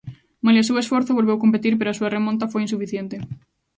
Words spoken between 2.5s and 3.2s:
foi insuficiente.